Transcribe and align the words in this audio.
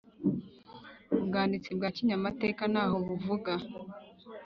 ubwanditsi 1.21 1.69
bwa 1.77 1.89
kinyamateka 1.95 2.63
ntaho 2.71 2.97
buvuga 3.05 3.53